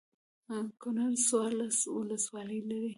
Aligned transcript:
کنړ 0.81 1.11
څوارلس 1.27 1.77
ولسوالۍ 1.95 2.59
لري. 2.69 2.89